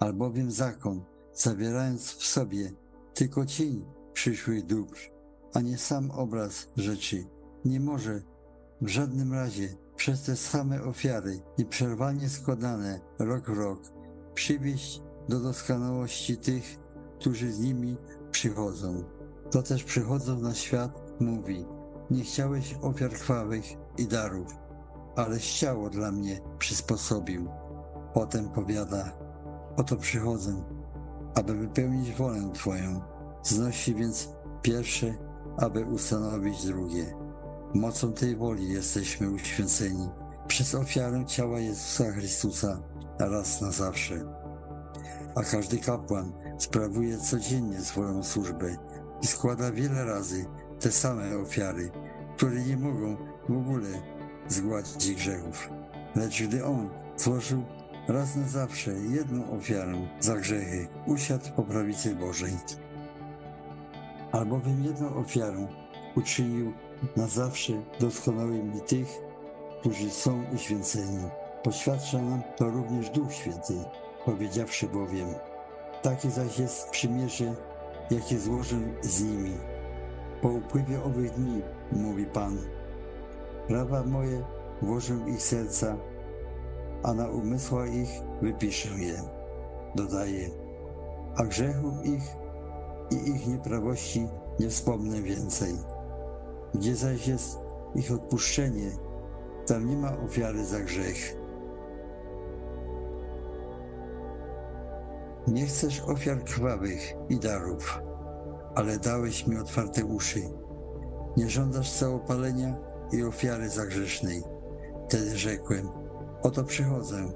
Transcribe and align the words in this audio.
albowiem 0.00 0.50
zakon, 0.50 1.04
zawierając 1.34 2.12
w 2.12 2.26
sobie 2.26 2.72
tylko 3.14 3.46
cień 3.46 3.84
przyszłych 4.12 4.66
dóbr, 4.66 4.98
a 5.54 5.60
nie 5.60 5.78
sam 5.78 6.10
obraz 6.10 6.68
rzeczy, 6.76 7.24
nie 7.64 7.80
może 7.80 8.22
w 8.80 8.88
żadnym 8.88 9.32
razie 9.32 9.68
przez 9.96 10.22
te 10.22 10.36
same 10.36 10.82
ofiary 10.82 11.40
i 11.58 11.64
przerwanie 11.64 12.28
składane 12.28 13.00
rok 13.18 13.50
w 13.50 13.58
rok 13.58 13.80
przywieść 14.34 15.02
do 15.28 15.40
doskonałości 15.40 16.36
tych, 16.36 16.78
którzy 17.20 17.52
z 17.52 17.60
nimi 17.60 17.96
przychodzą. 18.30 19.04
To 19.50 19.62
też 19.62 19.84
przychodzą 19.84 20.40
na 20.40 20.54
świat, 20.54 21.20
mówi, 21.20 21.66
nie 22.10 22.24
chciałeś 22.24 22.74
ofiar 22.82 23.10
chwawych 23.10 23.64
i 23.98 24.06
darów, 24.06 24.56
ale 25.16 25.40
ciało 25.40 25.90
dla 25.90 26.12
mnie 26.12 26.40
przysposobił. 26.58 27.48
Potem 28.14 28.48
powiada, 28.48 29.27
oto 29.78 29.96
przychodzę, 29.96 30.62
aby 31.34 31.54
wypełnić 31.54 32.12
wolę 32.12 32.50
Twoją. 32.54 33.00
Znosi 33.42 33.94
więc 33.94 34.28
pierwsze, 34.62 35.14
aby 35.56 35.84
ustanowić 35.84 36.66
drugie. 36.66 37.14
Mocą 37.74 38.12
tej 38.12 38.36
woli 38.36 38.68
jesteśmy 38.68 39.30
uświęceni 39.30 40.08
przez 40.48 40.74
ofiarę 40.74 41.24
ciała 41.26 41.60
Jezusa 41.60 42.12
Chrystusa 42.12 42.82
raz 43.18 43.60
na 43.60 43.70
zawsze. 43.70 44.14
A 45.34 45.42
każdy 45.42 45.78
kapłan 45.78 46.32
sprawuje 46.58 47.18
codziennie 47.18 47.80
swoją 47.80 48.24
służbę 48.24 48.76
i 49.22 49.26
składa 49.26 49.72
wiele 49.72 50.04
razy 50.04 50.46
te 50.80 50.92
same 50.92 51.38
ofiary, 51.38 51.90
które 52.36 52.64
nie 52.64 52.76
mogą 52.76 53.16
w 53.48 53.56
ogóle 53.56 53.88
zgładzić 54.48 55.14
grzechów. 55.14 55.70
Lecz 56.16 56.42
gdy 56.42 56.64
on 56.64 56.90
złożył 57.16 57.64
raz 58.08 58.36
na 58.36 58.48
zawsze 58.48 58.92
jedną 58.92 59.50
ofiarę 59.50 60.06
za 60.20 60.34
grzechy, 60.34 60.88
usiadł 61.06 61.44
po 61.56 61.62
prawicy 61.62 62.14
Bożej. 62.14 62.52
Albowiem 64.32 64.84
jedną 64.84 65.16
ofiarą 65.16 65.66
uczynił 66.16 66.72
na 67.16 67.26
zawsze 67.26 67.72
doskonałymi 68.00 68.80
tych, 68.80 69.08
którzy 69.80 70.10
są 70.10 70.44
uświęceni. 70.54 71.24
Poświadcza 71.62 72.22
nam 72.22 72.42
to 72.56 72.70
również 72.70 73.10
Duch 73.10 73.32
Święty, 73.32 73.74
powiedziawszy 74.24 74.88
bowiem, 74.88 75.28
takie 76.02 76.30
zaś 76.30 76.58
jest 76.58 76.90
przymierze, 76.90 77.54
jakie 78.10 78.38
złożę 78.38 78.76
z 79.02 79.22
nimi. 79.22 79.56
Po 80.42 80.48
upływie 80.48 81.02
owych 81.02 81.30
dni, 81.30 81.62
mówi 81.92 82.26
Pan, 82.26 82.58
prawa 83.68 84.04
moje 84.04 84.44
włożę 84.82 85.14
ich 85.26 85.42
serca, 85.42 85.96
a 87.02 87.14
na 87.14 87.28
umysłach 87.28 87.94
ich 87.94 88.10
wypiszę 88.42 88.88
je. 88.88 89.22
Dodaje, 89.94 90.50
a 91.36 91.44
grzechów 91.44 92.04
ich 92.04 92.22
i 93.10 93.30
ich 93.30 93.46
nieprawości 93.46 94.28
nie 94.60 94.68
wspomnę 94.68 95.22
więcej. 95.22 95.74
Gdzie 96.74 96.96
zaś 96.96 97.28
jest 97.28 97.58
ich 97.94 98.12
odpuszczenie, 98.12 98.90
tam 99.66 99.86
nie 99.86 99.96
ma 99.96 100.18
ofiary 100.18 100.64
za 100.64 100.80
grzech. 100.80 101.36
Nie 105.46 105.66
chcesz 105.66 106.00
ofiar 106.00 106.44
krwawych 106.44 107.14
i 107.28 107.38
darów, 107.38 108.00
ale 108.74 108.98
dałeś 108.98 109.46
mi 109.46 109.56
otwarte 109.56 110.04
uszy. 110.04 110.42
Nie 111.36 111.50
żądasz 111.50 111.92
całopalenia 111.92 112.76
i 113.12 113.22
ofiary 113.24 113.68
zagrzesznej. 113.68 114.42
Wtedy 115.08 115.36
rzekłem, 115.36 115.88
oto 116.42 116.64
przychodzę, 116.64 117.28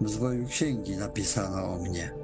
w 0.00 0.08
zwoju 0.08 0.46
księgi 0.46 0.96
napisano 0.96 1.64
o 1.64 1.78
mnie. 1.78 2.14